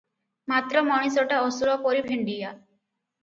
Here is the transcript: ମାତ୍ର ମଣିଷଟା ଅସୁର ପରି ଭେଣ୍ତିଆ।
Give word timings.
ମାତ୍ର 0.51 0.81
ମଣିଷଟା 0.87 1.41
ଅସୁର 1.49 1.75
ପରି 1.83 2.01
ଭେଣ୍ତିଆ। 2.09 2.53